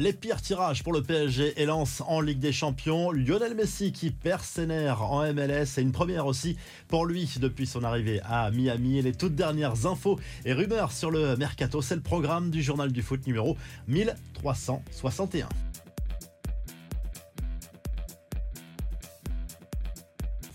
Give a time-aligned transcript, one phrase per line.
[0.00, 3.10] Les pires tirages pour le PSG et Lens en Ligue des Champions.
[3.10, 7.66] Lionel Messi qui perd ses nerfs en MLS et une première aussi pour lui depuis
[7.66, 9.02] son arrivée à Miami.
[9.02, 13.02] Les toutes dernières infos et rumeurs sur le mercato, c'est le programme du journal du
[13.02, 13.56] foot numéro
[13.88, 15.48] 1361.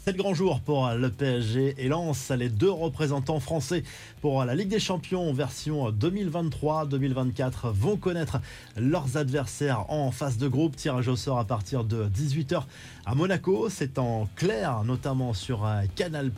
[0.06, 3.86] C'est le grand jour pour le PSG et Lens, les deux représentants français
[4.20, 8.42] pour la Ligue des Champions version 2023-2024 vont connaître
[8.76, 10.76] leurs adversaires en phase de groupe.
[10.76, 12.64] Tirage au sort à partir de 18h
[13.06, 13.70] à Monaco.
[13.70, 15.66] C'est en clair, notamment sur
[15.96, 16.32] Canal+.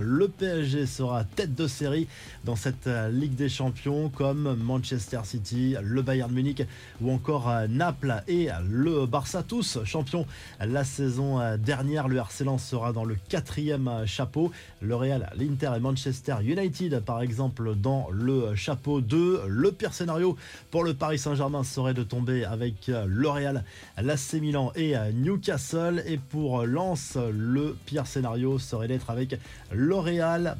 [0.00, 2.08] Le PSG sera tête de série
[2.44, 6.62] dans cette Ligue des Champions comme Manchester City, le Bayern Munich
[7.02, 10.24] ou encore Naples et le Barça, tous champions
[10.60, 12.08] la saison dernière.
[12.08, 14.50] Le RC Lens sera dans le quatrième chapeau.
[14.80, 14.96] Le
[15.36, 19.42] l'Inter et Manchester United, par exemple, dans le chapeau 2.
[19.46, 20.36] Le pire scénario
[20.70, 23.64] pour le Paris Saint-Germain serait de tomber avec le Real,
[24.00, 26.02] l'AC Milan et Newcastle.
[26.06, 29.38] Et pour Lens, le pire scénario serait d'être avec
[29.72, 29.92] le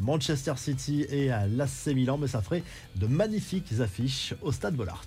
[0.01, 2.19] Manchester City et l'AC Milan.
[2.19, 2.63] Mais ça ferait
[2.97, 5.07] de magnifiques affiches au Stade Bollard.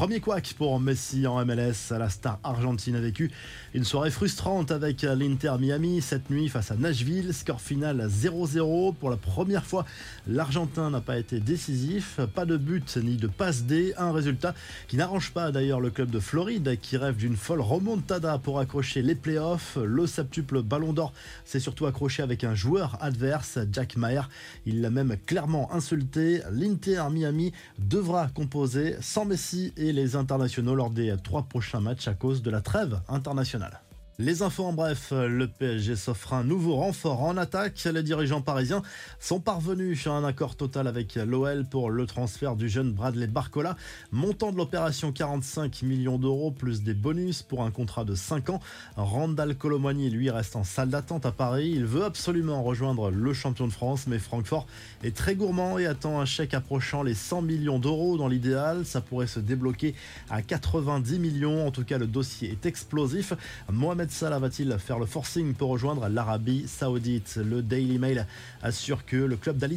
[0.00, 1.90] Premier couac pour Messi en MLS.
[1.90, 3.30] La star argentine a vécu
[3.74, 7.34] une soirée frustrante avec l'Inter Miami cette nuit face à Nashville.
[7.34, 8.94] Score final 0-0.
[8.94, 9.84] Pour la première fois,
[10.26, 12.18] l'Argentin n'a pas été décisif.
[12.34, 13.92] Pas de but ni de passe D.
[13.98, 14.54] Un résultat
[14.88, 19.02] qui n'arrange pas d'ailleurs le club de Floride qui rêve d'une folle remontada pour accrocher
[19.02, 19.76] les playoffs.
[19.84, 21.12] Le septuple ballon d'or
[21.44, 24.30] s'est surtout accroché avec un joueur adverse, Jack Maher.
[24.64, 26.40] Il l'a même clairement insulté.
[26.50, 32.14] L'Inter Miami devra composer sans Messi et les internationaux lors des trois prochains matchs à
[32.14, 33.80] cause de la trêve internationale.
[34.22, 37.82] Les infos en bref, le PSG s'offre un nouveau renfort en attaque.
[37.90, 38.82] Les dirigeants parisiens
[39.18, 43.76] sont parvenus à un accord total avec l'OL pour le transfert du jeune Bradley Barcola.
[44.12, 48.60] Montant de l'opération 45 millions d'euros plus des bonus pour un contrat de 5 ans.
[48.96, 51.72] Randall Colomani lui reste en salle d'attente à Paris.
[51.74, 54.66] Il veut absolument rejoindre le champion de France, mais Francfort
[55.02, 58.84] est très gourmand et attend un chèque approchant les 100 millions d'euros dans l'idéal.
[58.84, 59.94] Ça pourrait se débloquer
[60.28, 61.66] à 90 millions.
[61.66, 63.32] En tout cas, le dossier est explosif.
[63.72, 67.36] Mohamed Salah va-t-il faire le forcing pour rejoindre l'Arabie Saoudite?
[67.36, 68.26] Le Daily Mail
[68.60, 69.70] assure que le club d'Al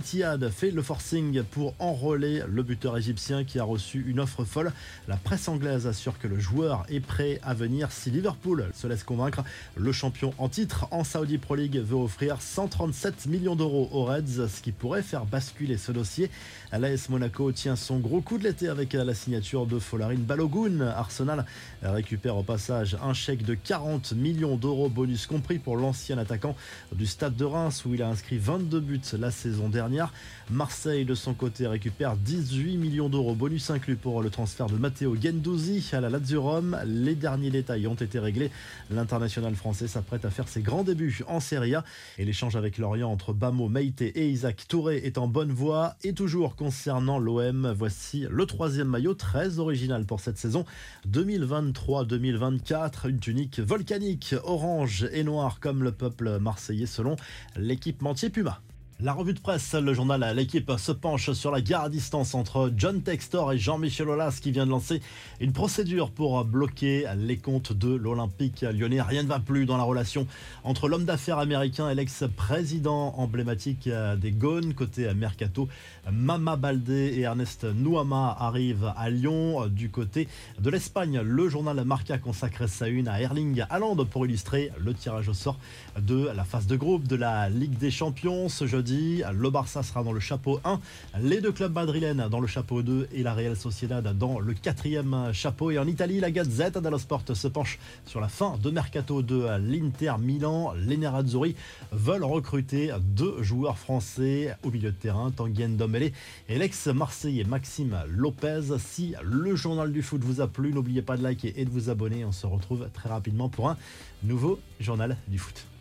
[0.52, 4.74] fait le forcing pour enrôler le buteur égyptien qui a reçu une offre folle.
[5.08, 9.04] La presse anglaise assure que le joueur est prêt à venir si Liverpool se laisse
[9.04, 9.44] convaincre.
[9.78, 14.48] Le champion en titre en Saudi Pro League veut offrir 137 millions d'euros aux Reds,
[14.50, 16.32] ce qui pourrait faire basculer ce dossier.
[16.72, 20.82] L'AS Monaco tient son gros coup de l'été avec la signature de Folarin Balogun.
[20.82, 21.46] Arsenal
[21.84, 26.56] récupère au passage un chèque de 40 millions d'euros, bonus compris pour l'ancien attaquant
[26.94, 30.14] du Stade de Reims où il a inscrit 22 buts la saison dernière.
[30.50, 35.18] Marseille de son côté récupère 18 millions d'euros, bonus inclus pour le transfert de Matteo
[35.22, 36.44] Gendouzi à la Lazio.
[36.86, 38.52] Les derniers détails ont été réglés.
[38.92, 41.84] L'international français s'apprête à faire ses grands débuts en Serie A
[42.18, 45.96] et l'échange avec Lorient entre Bamo Meite et Isaac Touré est en bonne voie.
[46.04, 50.64] Et toujours concernant l'OM, voici le troisième maillot très original pour cette saison
[51.10, 54.03] 2023-2024, une tunique volcanique
[54.44, 57.16] orange et noir comme le peuple marseillais selon
[57.56, 58.62] l'équipementier Puma.
[59.04, 62.72] La revue de presse, le journal L'équipe se penche sur la guerre à distance entre
[62.78, 65.02] John Textor et Jean-Michel Aulas qui vient de lancer
[65.42, 69.02] une procédure pour bloquer les comptes de l'Olympique lyonnais.
[69.02, 70.26] Rien ne va plus dans la relation
[70.64, 73.90] entre l'homme d'affaires américain et l'ex-président emblématique
[74.22, 74.74] des Gones.
[74.74, 75.68] Côté Mercato,
[76.10, 79.68] Mama Baldé et Ernest Nouama arrivent à Lyon.
[79.68, 80.30] Du côté
[80.62, 85.28] de l'Espagne, le journal Marca consacre sa une à Erling Haaland pour illustrer le tirage
[85.28, 85.60] au sort
[86.00, 88.48] de la phase de groupe de la Ligue des Champions.
[88.48, 88.93] Ce jeudi,
[89.34, 90.80] le Barça sera dans le chapeau 1,
[91.22, 95.32] les deux clubs madrilènes dans le chapeau 2 et la Real Sociedad dans le quatrième
[95.34, 95.72] chapeau.
[95.72, 99.58] Et en Italie, la Gazette dello Sport se penche sur la fin de mercato de
[99.60, 100.74] l'Inter Milan.
[100.78, 101.56] Les Nerazzurri
[101.92, 106.12] veulent recruter deux joueurs français au milieu de terrain, Tanguy Ndombele
[106.50, 108.78] et l'ex-marseillais Maxime Lopez.
[108.80, 111.90] Si le journal du foot vous a plu, n'oubliez pas de liker et de vous
[111.90, 112.26] abonner.
[112.26, 113.78] On se retrouve très rapidement pour un
[114.24, 115.73] nouveau journal du foot.